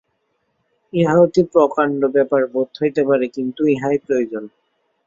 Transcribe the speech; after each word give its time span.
ইহা 0.93 1.15
অতি 1.17 1.41
প্রকাণ্ড 1.53 2.01
ব্যাপার 2.15 2.41
বোধ 2.53 2.69
হইতে 2.81 3.01
পারে, 3.09 3.25
কিন্তু 3.35 3.61
ইহাই 3.73 3.97
প্রয়োজন। 4.05 4.43